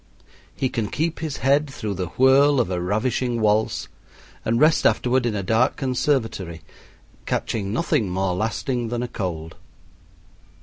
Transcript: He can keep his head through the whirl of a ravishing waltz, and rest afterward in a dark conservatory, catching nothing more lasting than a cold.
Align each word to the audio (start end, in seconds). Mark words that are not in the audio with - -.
He 0.55 0.67
can 0.67 0.87
keep 0.89 1.19
his 1.19 1.37
head 1.45 1.69
through 1.69 1.93
the 1.93 2.07
whirl 2.07 2.59
of 2.59 2.71
a 2.71 2.81
ravishing 2.81 3.39
waltz, 3.39 3.87
and 4.43 4.59
rest 4.59 4.83
afterward 4.83 5.27
in 5.27 5.35
a 5.35 5.43
dark 5.43 5.75
conservatory, 5.75 6.63
catching 7.27 7.71
nothing 7.71 8.09
more 8.09 8.33
lasting 8.33 8.87
than 8.87 9.03
a 9.03 9.07
cold. 9.07 9.57